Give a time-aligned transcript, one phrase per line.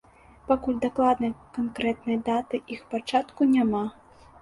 [0.47, 3.89] Пакуль дакладнай канкрэтнай даты іх пачатку няма.